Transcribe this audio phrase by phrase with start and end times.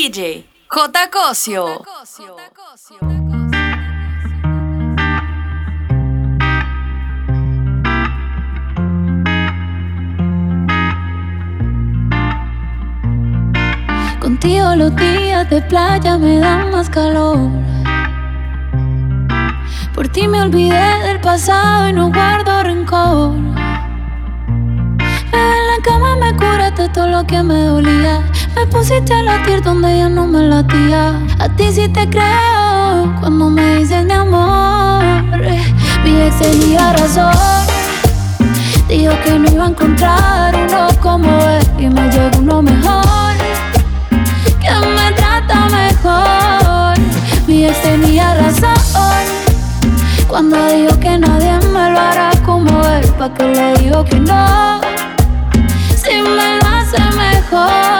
[0.00, 1.10] DJ J.
[1.10, 1.82] Cosio.
[14.20, 17.50] Contigo los días de playa me dan más calor.
[19.94, 23.34] Por ti me olvidé del pasado y no guardo rencor.
[25.30, 28.29] Bebé, en la cama me curaste todo lo que me dolía.
[28.54, 31.20] Me pusiste a latir donde ya no me latía.
[31.38, 35.02] A ti sí te creo cuando me dices mi amor.
[36.04, 37.32] Mi ex tenía razón.
[38.88, 43.34] Dijo que no iba a encontrar uno como él y me llegó uno mejor.
[44.60, 46.98] Que me trata mejor.
[47.46, 48.70] Mi ex tenía razón.
[50.28, 54.80] Cuando dijo que nadie me lo hará como él, ¿pa' que le digo que no?
[55.96, 57.99] Si me lo hace mejor.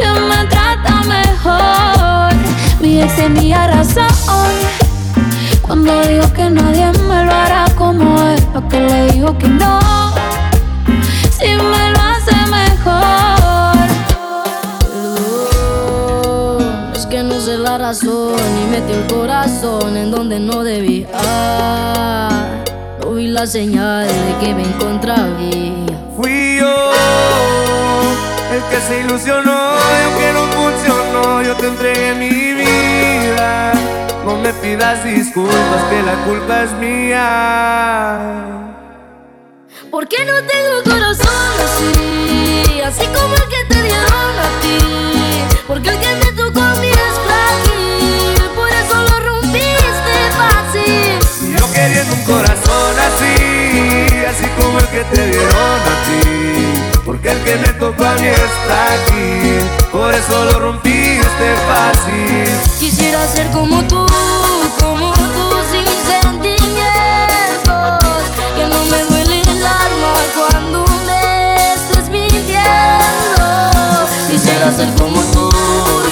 [0.00, 2.32] Que me trata mejor.
[2.80, 4.06] Mi ex tenía razón.
[5.60, 9.78] Cuando dijo que nadie me lo hará como él, ¿pa' que le digo que no?
[11.38, 13.76] Si me lo hace mejor.
[14.80, 21.08] Perdón, Es que no sé la razón y metí el corazón en donde no debía.
[23.00, 25.28] No vi la señal de que me encontraba.
[26.16, 26.74] Fui yo
[28.70, 33.72] que se ilusionó y aunque no funcionó, yo te entregué mi vida.
[34.24, 37.28] No me pidas disculpas, que la culpa es mía.
[39.90, 42.80] ¿Por qué no tengo corazón así?
[42.80, 44.78] Así como el que te dieron a ti.
[45.66, 48.50] Porque el que me tocó a mí es frágil.
[48.54, 51.18] Por eso lo rompiste fácil.
[51.58, 53.34] Yo queriendo un corazón así,
[54.30, 55.69] así como el que te dieron
[57.90, 59.58] que me tocó a mí está aquí,
[59.90, 62.46] por eso lo rompiste fácil.
[62.78, 64.06] Quisiera ser como tú,
[64.78, 66.68] como tú, sin sentimientos.
[68.56, 73.46] Que no me duele el alma cuando me estés mintiendo.
[74.30, 75.50] Quisiera ser como tú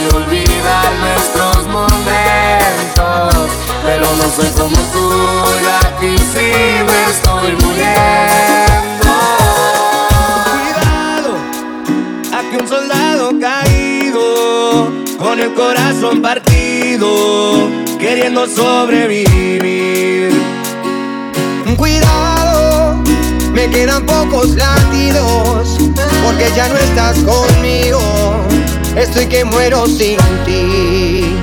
[0.01, 3.51] y olvidar nuestros momentos.
[3.85, 4.88] Pero no soy como tú
[15.99, 20.31] corazón partido, queriendo sobrevivir.
[21.77, 23.03] Cuidado,
[23.53, 25.77] me quedan pocos latidos,
[26.25, 28.01] porque ya no estás conmigo.
[28.97, 31.37] Estoy que muero sin ti.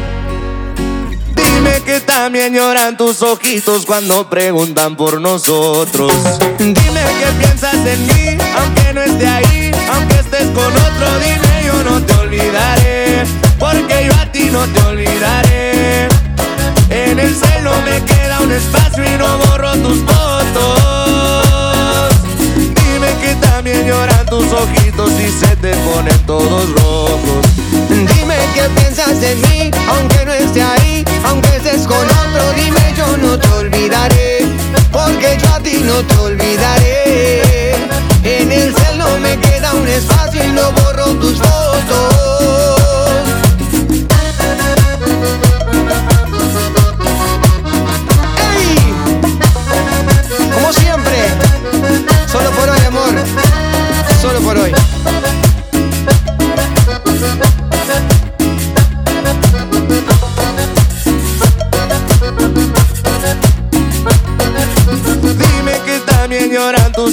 [1.36, 6.14] Dime que también lloran tus ojitos cuando preguntan por nosotros.
[6.60, 11.34] Dime que piensas en mí, aunque no esté ahí, aunque estés con otro, dime
[18.46, 20.80] un y no borro tus fotos.
[22.76, 27.46] Dime que también lloran tus ojitos y se te ponen todos rojos.
[27.90, 33.18] Dime que piensas en mí, aunque no esté ahí, aunque estés con otro, dime yo
[33.18, 34.46] no te olvidaré,
[34.92, 37.76] porque yo a ti no te olvidaré.
[38.24, 42.75] En el cielo me queda un espacio y no borro tus fotos.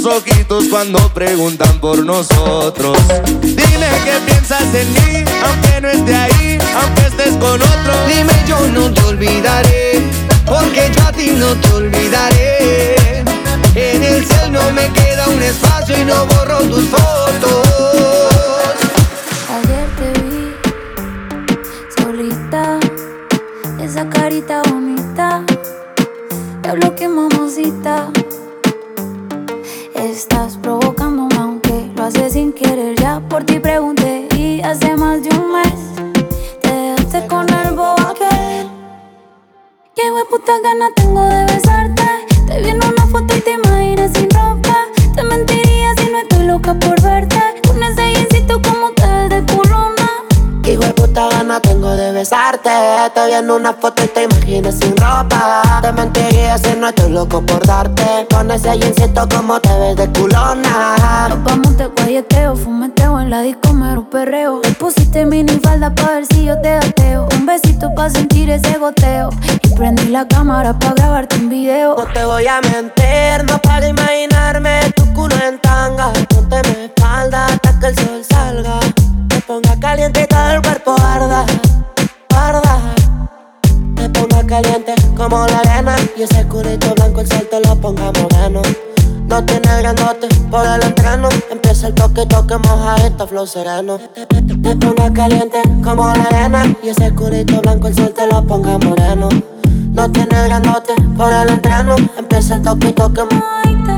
[0.03, 2.97] Tus ojitos cuando preguntan por nosotros.
[3.41, 7.93] Dime que piensas en mí, aunque no esté ahí, aunque estés con otro.
[8.09, 10.03] Dime yo no te olvidaré,
[10.45, 13.25] porque yo a ti no te olvidaré.
[13.75, 16.12] En el cielo no me queda un espacio y no
[91.51, 93.99] Empieza el toque, toque, moja esta flow sereno.
[93.99, 96.77] Te ponga caliente como la arena.
[96.83, 99.29] Y ese culito blanco el sol te lo ponga moreno.
[99.93, 101.97] No tiene grandote por el entreno.
[102.17, 103.23] Empieza el toque, toque,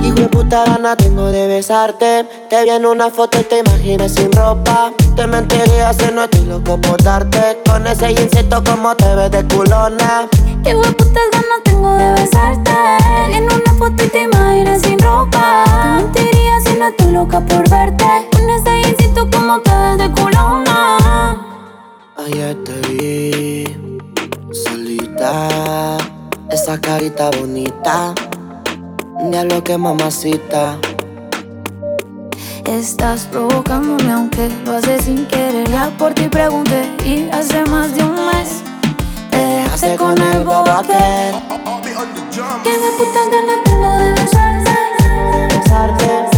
[0.02, 2.28] Hijo de puta gana tengo de besarte.
[2.50, 4.92] Te vi en una foto y te imaginas sin ropa.
[5.14, 7.60] Te mentiría si no estoy loco por darte.
[7.64, 10.28] Con ese jeansito como te ves de culona.
[10.66, 12.72] Hijo de puta gana tengo de besarte.
[13.32, 15.64] En una foto y te imaginas sin ropa.
[16.12, 18.28] Te mentiría si no estoy loca por verte.
[18.32, 20.98] Con ese jeansito como te ves de culona.
[22.16, 24.03] Ayer te vi
[24.54, 25.98] solita,
[26.50, 28.14] esa carita bonita
[29.42, 30.78] lo que mamacita.
[32.66, 35.68] Estás provocándome aunque lo haces sin querer.
[35.70, 38.62] Ya por ti pregunté y hace más de un mes
[39.30, 41.34] te dejaste con el bobo aquel.
[42.62, 45.56] Que me puta gana tengo de besarte.
[45.56, 46.33] Besarte.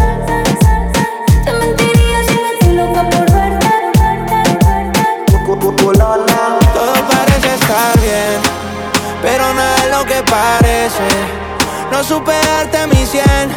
[11.91, 13.51] No supe darte mi cien,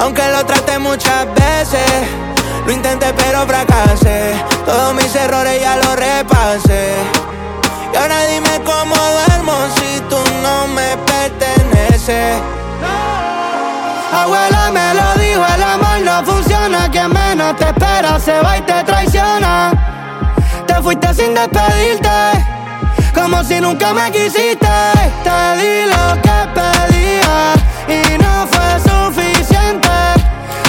[0.00, 1.90] aunque lo traté muchas veces.
[2.66, 4.34] Lo intenté pero fracasé,
[4.64, 6.94] todos mis errores ya los repasé.
[7.92, 12.40] Y ahora dime cómo duermo si tú no me perteneces.
[14.12, 16.90] Abuela me lo dijo, el amor no funciona.
[16.90, 19.72] Quien menos te espera se va y te traiciona.
[20.66, 22.08] Te fuiste sin despedirte,
[23.24, 24.74] como si nunca me quisiste.
[25.24, 27.08] Te di lo que pedí
[27.88, 29.88] y no fue suficiente.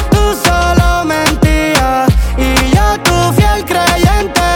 [0.10, 2.08] Tú solo mentías
[2.38, 4.48] y yo tu fiel creyente.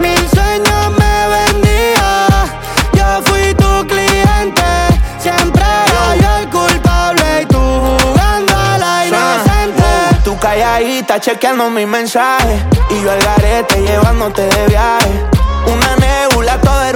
[0.00, 2.26] Mil sueños me vendía,
[2.92, 4.70] yo fui tu cliente.
[5.20, 9.84] Siempre era yo el culpable y tú jugando a la inocente.
[10.24, 12.60] Tú calladita chequeando mis mensajes
[12.90, 15.24] y yo al garete llevándote de viaje.
[15.66, 16.03] Una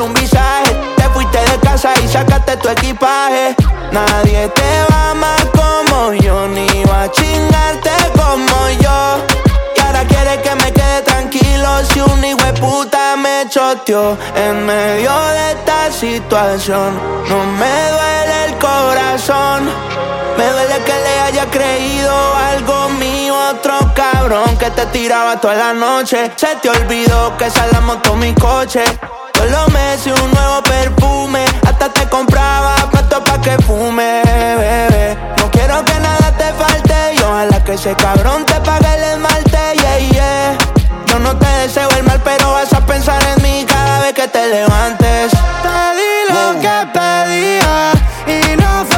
[0.00, 0.75] un visaje.
[0.97, 3.55] Te fuiste de casa y sacaste tu equipaje.
[3.93, 9.25] Nadie te va más como yo, ni va a chingarte como yo.
[9.77, 14.67] Y ahora quiere que me quede tranquilo si un hijo de puta me choteó en
[14.67, 16.99] medio de esta situación.
[17.28, 19.71] No me duele el corazón.
[20.37, 22.14] Me duele que le haya creído
[22.52, 26.31] algo mío, otro cabrón que te tiraba toda la noche.
[26.37, 27.81] Se te olvidó que esa la
[28.17, 28.85] mi coche.
[29.47, 35.16] Los meses un nuevo perfume, hasta te compraba pato pa' que fume, bebé.
[35.38, 39.59] No quiero que nada te falte y ojalá que ese cabrón te pague el esmalte,
[39.75, 40.59] yeah, yeah.
[41.07, 44.28] Yo no te deseo el mal, pero vas a pensar en mí cada vez que
[44.28, 45.30] te levantes.
[45.62, 47.92] Te di lo que pedía
[48.26, 48.98] y no fue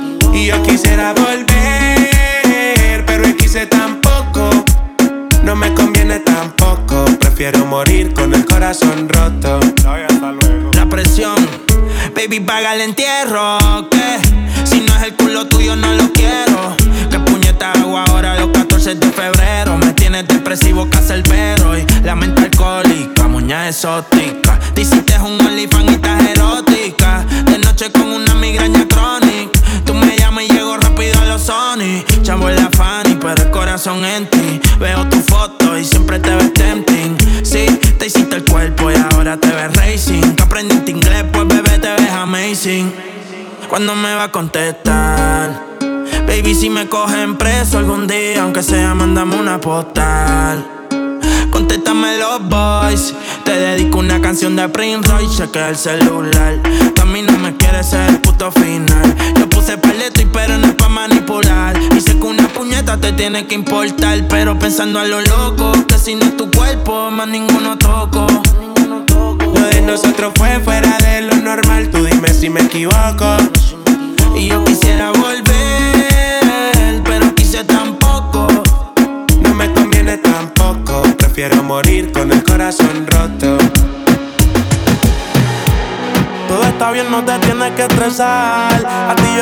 [0.33, 4.49] Y yo quisiera volver, pero el quise tampoco.
[5.43, 7.05] No me conviene tampoco.
[7.19, 9.59] Prefiero morir con el corazón roto.
[10.73, 11.35] La presión,
[12.15, 13.57] baby, paga el entierro.
[13.89, 14.19] Que
[14.65, 16.75] si no es el culo tuyo, no lo quiero.
[17.09, 19.77] Que puñeta hago ahora los 14 de febrero?
[19.77, 24.59] Me tienes depresivo, cacerbero y la mente alcohólica, muña exótica.
[24.73, 27.25] Te hiciste un olifán y estás erótica.
[27.45, 28.87] De noche con una migraña
[33.81, 34.61] corazón en ti.
[34.79, 37.17] Veo tu foto y siempre te ves tempting.
[37.43, 37.65] Sí,
[37.97, 40.35] te hiciste el cuerpo y ahora te ves racing.
[40.35, 42.93] Que aprendiste inglés, pues bebé te ves amazing.
[43.69, 45.77] ¿Cuándo me va a contestar?
[46.27, 50.63] Baby, si me cogen preso algún día, aunque sea, mandame una postal.
[51.49, 53.15] Contéstame los boys.
[53.45, 56.59] Te dedico una canción de Prince Royce, cheque el celular.
[57.01, 59.15] a mí no me quieres ser el puto final.
[59.71, 61.79] Puse paleto y pero no es pa' manipular.
[61.95, 64.27] Y sé que una puñeta te tiene que importar.
[64.27, 68.27] Pero pensando a lo loco, que si no es tu cuerpo, más ninguno toco.
[69.07, 71.89] Lo de nosotros fue fuera de lo normal.
[71.89, 73.37] Tú dime si me equivoco.
[74.35, 78.47] Y yo quisiera volver, pero quise tampoco.
[79.41, 81.03] No me conviene tampoco.
[81.17, 83.57] Prefiero morir con el corazón roto.
[86.47, 88.60] Todo está bien, no te tienes que estresar.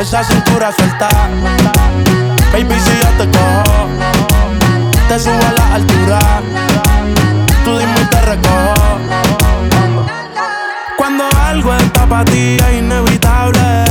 [0.00, 1.08] Esa cintura suelta.
[2.52, 3.86] Baby, si yo te cojo,
[5.08, 6.18] te subo a la altura.
[7.64, 8.98] Tú dime y te recojo.
[10.96, 13.89] Cuando algo está para ti es inevitable,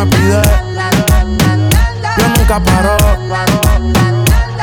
[0.00, 0.42] Me pide.
[2.16, 2.96] Yo nunca paro.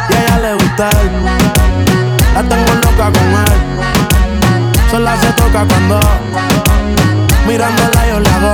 [0.09, 1.11] Y a ella le gusta él.
[2.33, 3.57] La tengo loca con él.
[4.89, 5.99] Sola se toca cuando
[7.47, 8.46] mirándola yo la hago.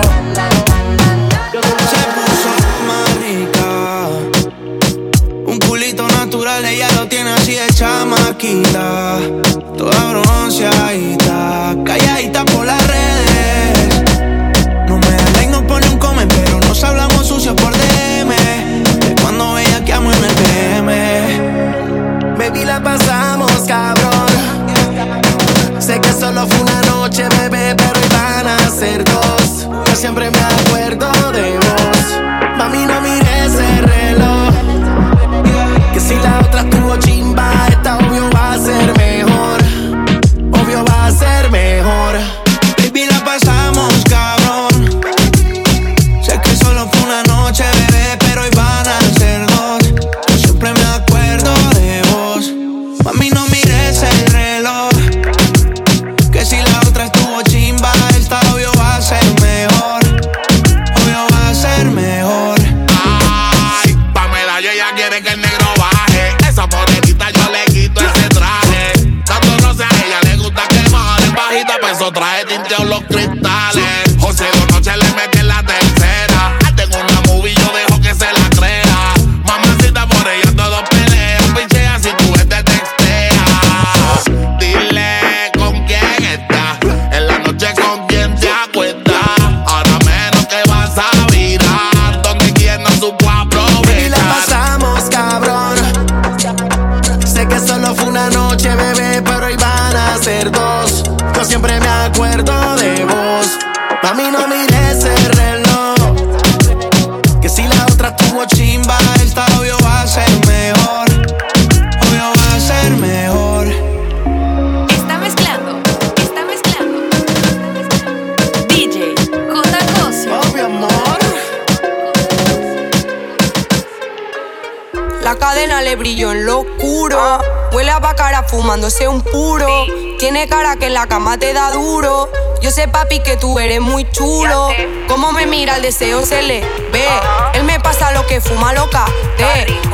[128.84, 129.86] fumándose un puro.
[130.20, 132.30] Tiene cara que en la cama te da duro.
[132.62, 134.70] Yo sé, papi, que tú eres muy chulo.
[135.08, 136.62] Como me mira, el deseo se le
[136.92, 137.06] ve.
[137.54, 139.06] Él me pasa lo que fuma loca.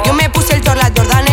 [0.06, 1.29] Yo me puse el chorla Jordan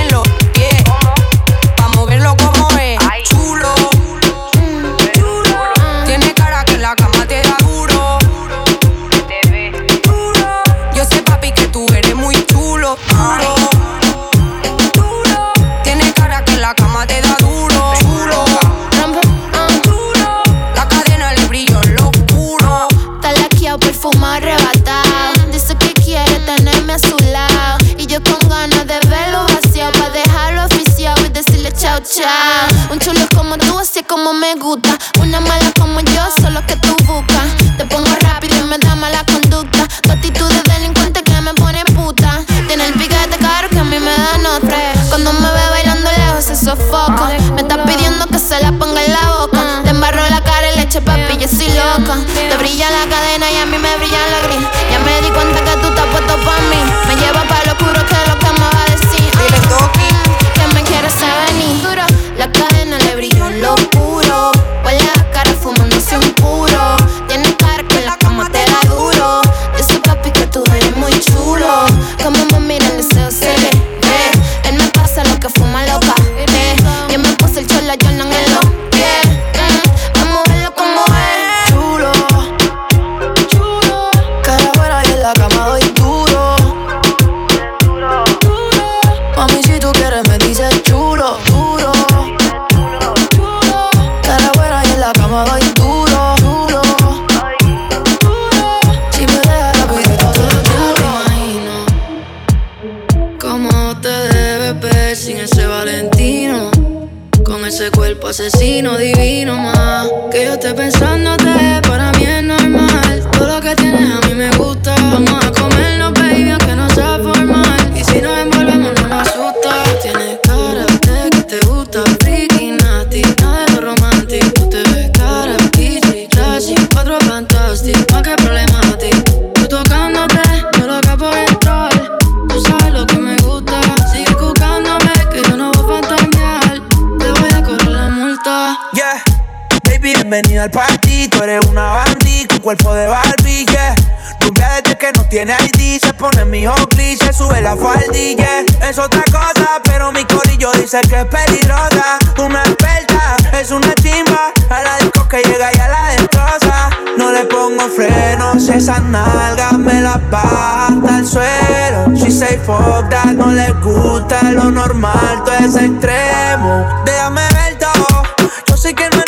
[150.86, 154.52] dice que es peligrosa, una experta, es una chimba.
[154.70, 156.90] A la disco que llega y a la destroza.
[157.18, 162.14] No le pongo frenos, esas nalgas me las baja al suelo.
[162.14, 167.02] She say fuck no le gusta lo normal, todo es extremo.
[167.04, 168.22] Déjame ver todo,
[168.66, 169.25] yo sé que no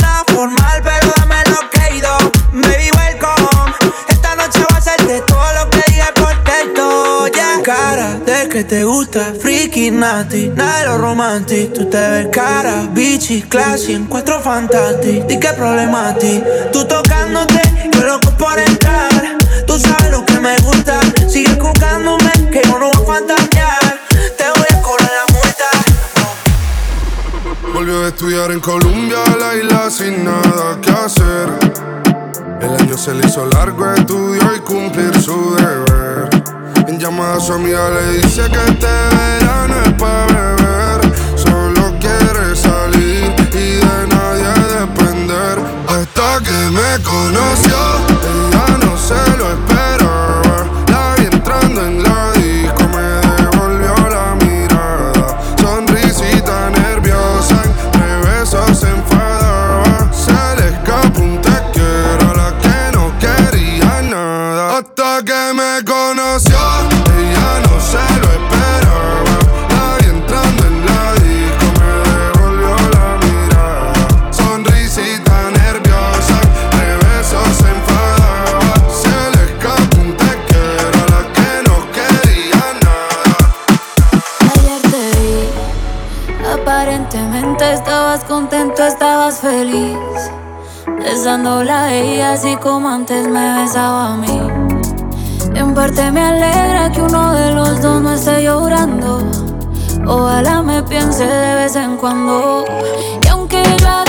[8.48, 11.72] que te gusta, friki, nati, nada de lo romantic.
[11.72, 15.26] Tú te ves cara, bichi, classy, en cuatro fantastic.
[15.26, 17.61] Di que problemati, tú tocándote,
[17.92, 19.37] yo loco por entrar.
[19.66, 24.00] Tú sabes lo que me gusta, sigue jugándome, que yo no voy a fantasear.
[24.37, 25.70] Te voy a cobrar la multa.
[27.74, 31.48] Volvió a estudiar en Colombia, la isla sin nada que hacer.
[32.61, 35.88] El año se le hizo largo, estudió y cumplir su deber.
[36.98, 41.00] Llama a su le dice que este verano es para beber.
[41.37, 45.58] Solo quiere salir y de nadie depender.
[45.87, 47.76] Hasta que me conoció,
[48.50, 50.66] ella no se lo esperaba.
[50.88, 55.38] La vi entrando en la disco, me devolvió la mirada.
[55.61, 60.12] Sonrisita nerviosa, entre besos se enfadaba.
[60.12, 64.78] Se le escapó un te quiero, la que no quería nada.
[64.78, 65.67] Hasta que me
[91.38, 94.40] besándola a ella así como antes me besaba a mí.
[95.55, 99.22] En parte me alegra que uno de los dos no esté llorando.
[100.07, 102.64] Ojalá me piense de vez en cuando.
[103.22, 104.08] Y aunque yo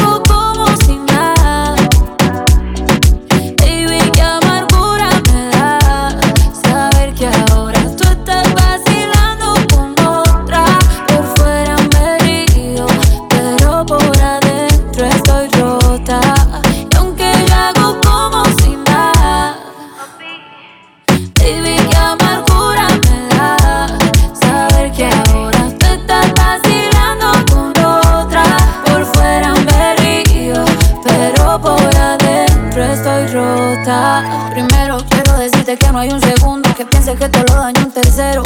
[34.52, 37.92] Primero quiero decirte que no hay un segundo que piense que te lo daño un
[37.92, 38.44] tercero.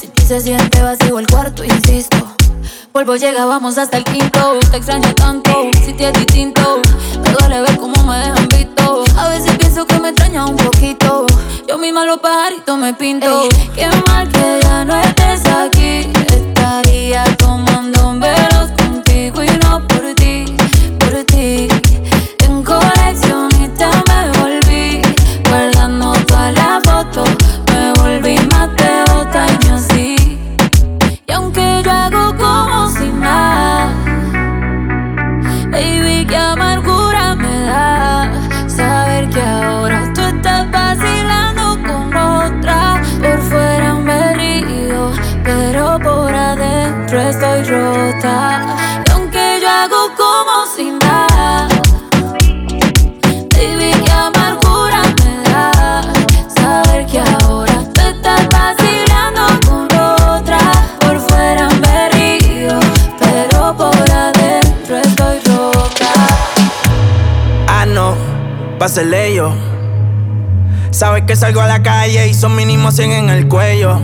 [0.00, 2.16] Si ti se siente vacío el cuarto, insisto.
[2.92, 4.58] Polvo llega, vamos hasta el quinto.
[4.70, 6.80] Te extraño tanto, si te es distinto.
[7.22, 9.04] Me duele ver cómo me dejan visto.
[9.16, 11.26] A veces pienso que me extraña un poquito.
[11.68, 13.42] Yo misma los pajaritos me pinto.
[13.42, 16.10] Ey, qué mal que ya no estés aquí.
[16.28, 17.71] Estaría tomando
[68.82, 69.54] pásele yo.
[70.90, 74.00] Sabes que salgo a la calle y son mínimo 100 en el cuello.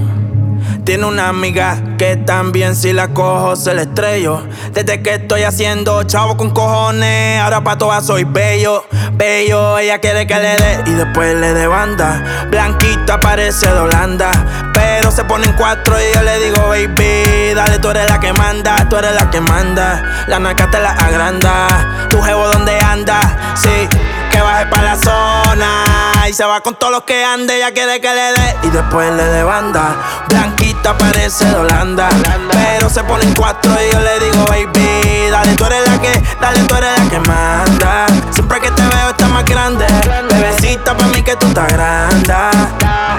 [0.85, 4.41] Tiene una amiga que también si la cojo se la estrello.
[4.75, 9.79] Desde que estoy haciendo chavo con cojones, ahora pa' todas soy bello, bello.
[9.79, 12.47] Ella quiere que le dé y después le dé banda.
[12.49, 14.31] Blanquita parece de Holanda,
[14.73, 18.89] pero se ponen cuatro y yo le digo, baby, dale, tú eres la que manda,
[18.89, 20.25] tú eres la que manda.
[20.29, 23.21] La naca te la agranda, tu jevo donde anda,
[23.57, 23.89] sí,
[24.29, 25.85] que baje pa' la zona.
[26.29, 29.11] Y se va con todos los que ande, ella quiere que le dé y después
[29.13, 29.97] le dé banda.
[30.29, 32.11] Blanquita parece de Holanda,
[32.51, 36.61] pero se ponen cuatro y yo le digo, baby, dale, tú eres la que, dale,
[36.65, 38.07] tú eres la que manda.
[38.31, 39.87] Siempre que te veo estás más grande,
[40.31, 42.35] bebecita pa' mí que tú estás grande.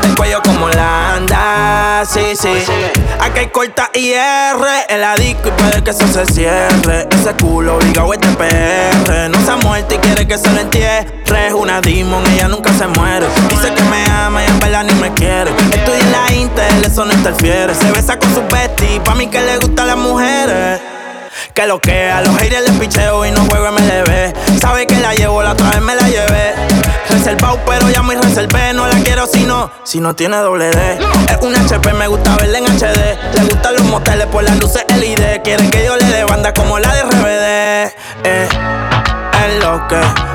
[0.03, 1.48] El cuello como Holanda,
[2.05, 2.49] sí, sí.
[3.19, 4.55] Aquí hay corta IR
[4.87, 7.07] en la disco y puede que eso se cierre.
[7.11, 9.29] Ese culo obligado es de PR.
[9.29, 11.07] No se ha muerto y quiere que se lo entierre.
[11.47, 13.27] Es una demon, ella nunca se muere.
[13.49, 15.51] Dice que me ama y en verdad ni me quiere.
[15.51, 17.73] Estudia en la Intel, eso no interfiere.
[17.75, 20.79] Se besa con su bestie, pa' mí que le gustan las mujeres.
[21.53, 24.59] Que lo que a los haters les picheo y no juego MLB.
[24.59, 26.53] Sabe que la llevo, la otra vez me la llevé.
[27.09, 28.73] Reservado, pero ya muy reservé.
[28.73, 30.99] No la quiero si no, si no tiene doble D.
[31.29, 33.17] Es un HP, me gusta verla en HD.
[33.33, 35.41] Le gustan los moteles por las luces LED.
[35.43, 37.93] Quieren que yo le dé banda como la de RBD.
[38.23, 38.49] Eh,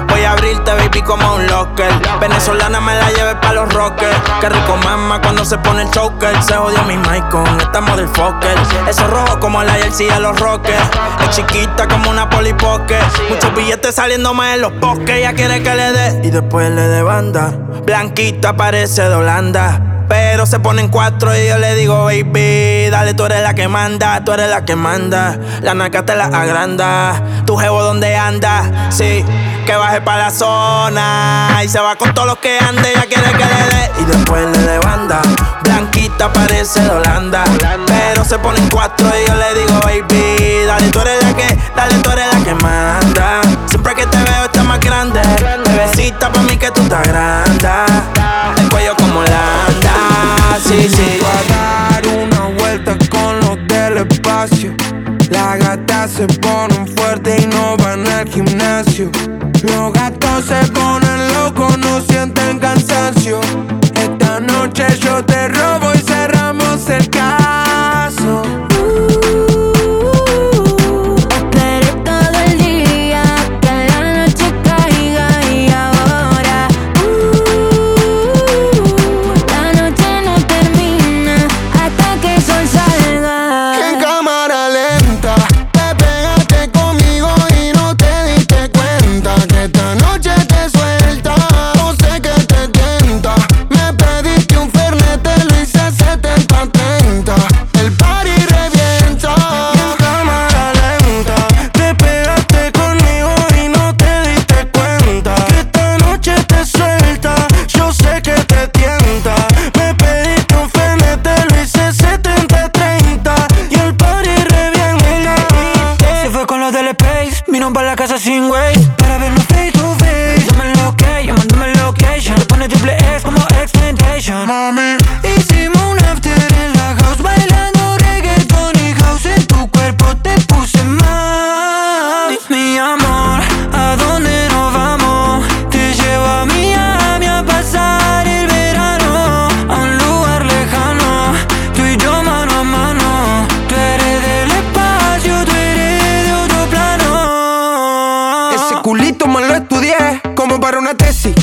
[0.09, 1.91] Voy a abrirte, baby, como un locker.
[2.21, 4.17] Venezolana me la lleve pa' los rockers.
[4.41, 6.43] Qué rico mama cuando se pone el choker.
[6.43, 8.57] Se jodió mi mic con esta motherfucker.
[8.89, 10.81] Eso rojo como la jersey de los rockers.
[11.21, 12.99] Es chiquita como una polipoque.
[13.29, 15.11] Muchos billetes saliéndome en los bosques.
[15.11, 17.53] Ella quiere que le dé y después le dé banda.
[17.85, 19.94] Blanquita parece de Holanda.
[20.09, 24.23] Pero se ponen cuatro y yo le digo, baby, dale, tú eres la que manda,
[24.25, 25.39] tú eres la que manda.
[25.63, 29.25] La naca te la agranda, tu jevo donde anda, sí,
[29.65, 31.61] que baje pa' la zona.
[31.65, 34.45] Y se va con todos los que ande, ella quiere que le dé y después
[34.57, 35.23] le dé banda.
[35.63, 37.45] Blanquita parece de Holanda,
[37.87, 41.95] pero se ponen cuatro y yo le digo, baby, dale, tú eres la que, dale,
[41.97, 43.41] tú eres la que manda.
[43.67, 45.21] Siempre que te veo estás más grande,
[45.67, 47.69] bebecita pa' mí que tú estás grande.
[50.85, 51.19] Sí, sí.
[51.25, 54.75] a dar una vuelta con los del espacio.
[55.31, 59.11] Las gatas se ponen fuertes y no van al gimnasio.
[59.63, 60.84] Los gatos se ponen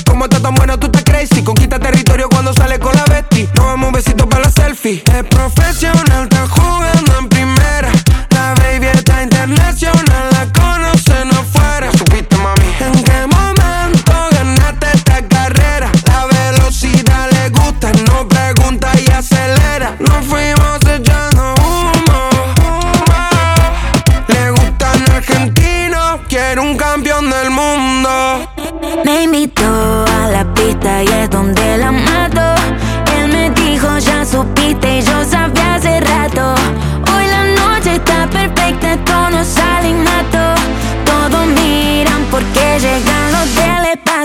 [0.06, 1.44] Como está tan buena, tú estás crazy.
[1.44, 3.48] Conquista territorio cuando sale con la bestia.
[3.56, 5.04] Nos vamos un besito para la selfie.
[5.14, 6.11] Es profesional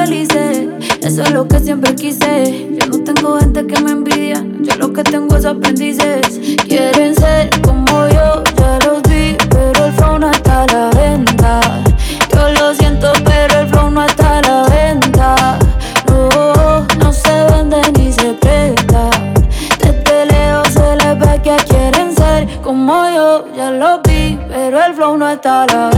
[0.00, 2.68] Eso es lo que siempre quise.
[2.78, 4.44] Yo no tengo gente que me envidia.
[4.60, 6.38] Yo lo que tengo es aprendices.
[6.68, 11.60] Quieren ser como yo, ya los vi, pero el flow no está a la venta.
[12.32, 15.58] Yo lo siento, pero el flow no está a la venta.
[16.06, 19.10] No, no se vende ni se presta.
[19.80, 24.94] Desde lejos se les ve que quieren ser como yo, ya los vi, pero el
[24.94, 25.97] flow no está a la venta.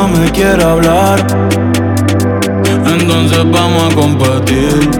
[0.00, 1.18] no me quiere hablar,
[2.86, 4.90] entonces vamos a competir.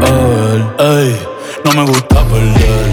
[0.00, 1.16] A ver, ey,
[1.64, 2.86] no me gusta perder.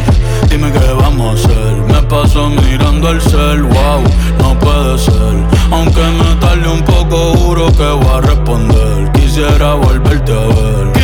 [0.49, 1.75] Dime qué vamos a hacer.
[1.87, 4.01] Me paso mirando el cel, wow,
[4.39, 5.35] no puede ser.
[5.71, 9.11] Aunque me tarde un poco, juro que voy a responder.
[9.13, 10.96] Quisiera volverte a ver.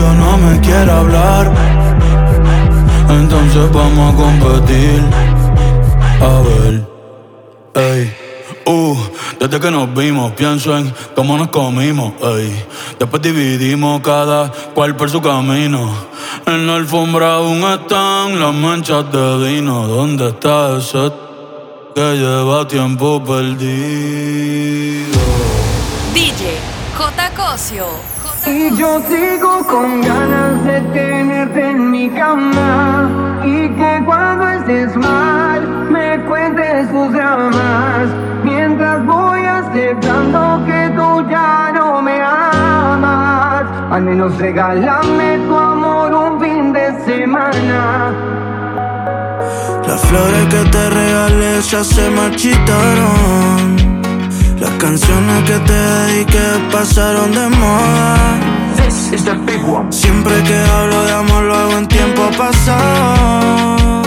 [0.00, 1.52] Orgullo no me quiere hablar.
[3.08, 5.02] Entonces vamos a competir.
[6.22, 6.86] A ver,
[7.74, 8.16] ey.
[8.66, 8.96] Uh,
[9.38, 12.64] desde que nos vimos, pienso en cómo nos comimos, ey.
[12.98, 15.90] Después dividimos cada cual por su camino.
[16.46, 19.86] En la alfombra aún están las manchas de vino.
[19.86, 21.10] ¿Dónde está ese
[21.94, 23.60] que lleva tiempo perdido?
[26.14, 26.58] DJ
[26.96, 27.30] J.
[27.34, 28.19] Cosio.
[28.46, 33.08] Y yo sigo con ganas de tenerte en mi cama.
[33.44, 38.08] Y que cuando estés mal me cuentes tus dramas.
[38.42, 43.64] Mientras voy aceptando que tú ya no me amas.
[43.90, 48.14] Al menos regálame tu amor un fin de semana.
[49.86, 53.89] Las flores que te regalé ya se marchitaron.
[54.80, 56.40] Canciones que te dediqué
[56.72, 58.40] pasaron de moda.
[59.90, 64.02] Siempre que hablo de amor lo hago en tiempo pasado.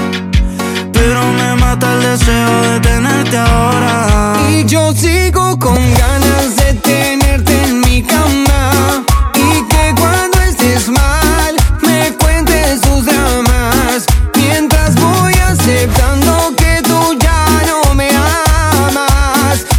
[0.92, 4.34] Pero me mata el deseo de tenerte ahora.
[4.50, 9.04] Y yo sigo con ganas de tenerte en mi cama
[9.36, 14.06] Y que cuando estés mal me cuentes tus dramas
[14.36, 16.23] Mientras voy aceptando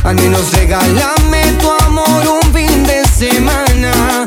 [0.04, 4.26] Al menos regálame tu amor un fin de semana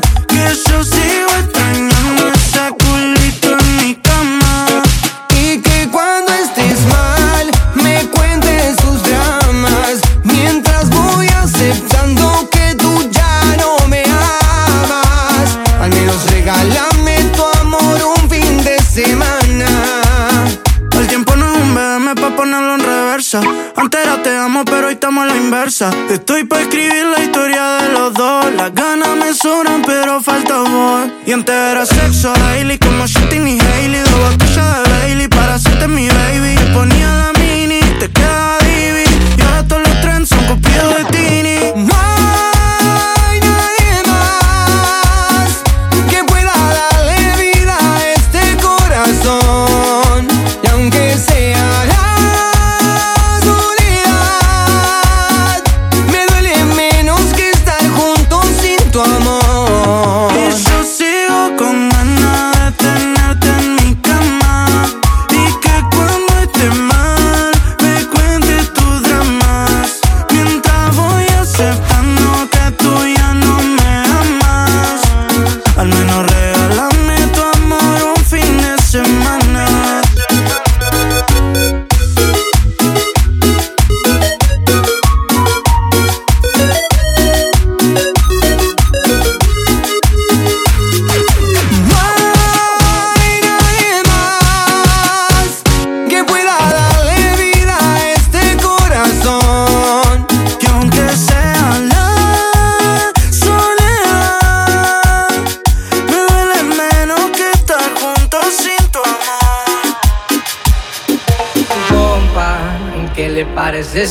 [25.80, 28.52] Estoy pa' escribir la historia de los dos.
[28.56, 31.08] Las ganas me sobran, pero falta voz.
[31.24, 34.07] Y antes era sexo daily, como Shitty y Hailey.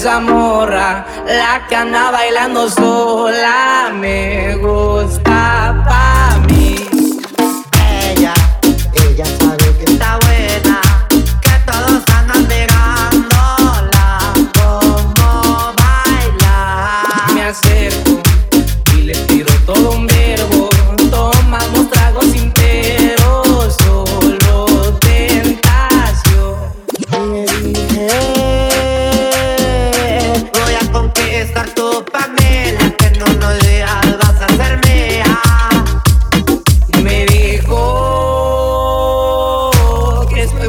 [0.07, 0.36] Parece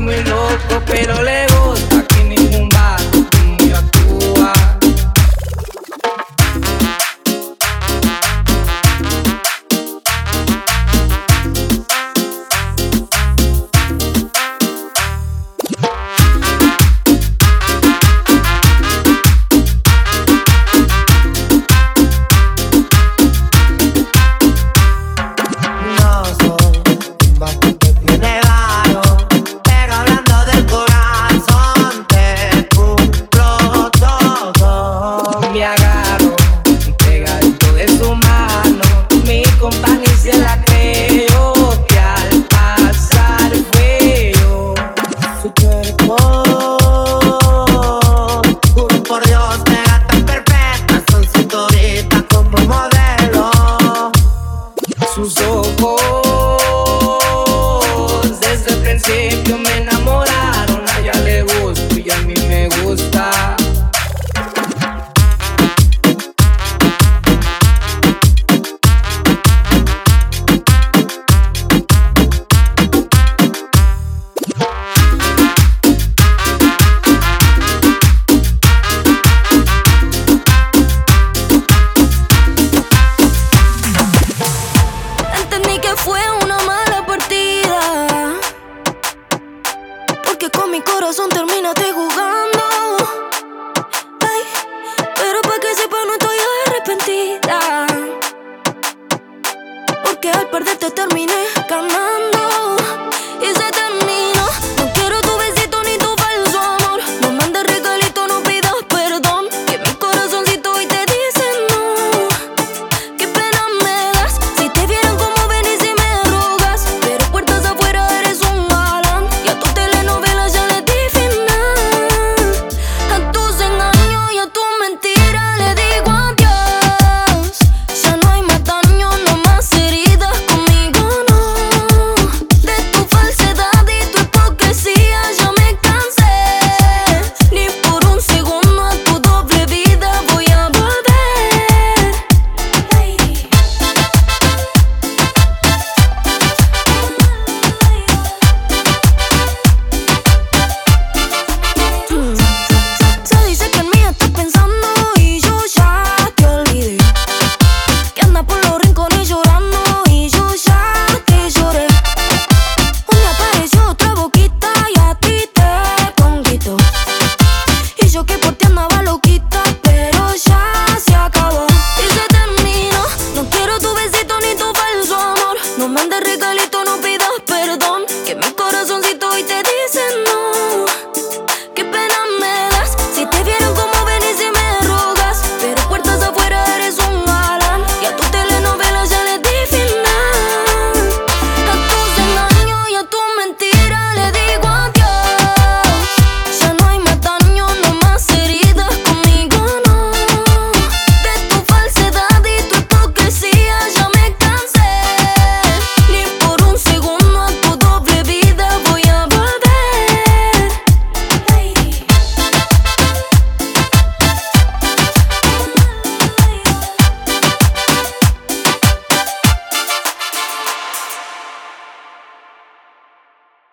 [0.00, 1.57] muy loco, pero le voy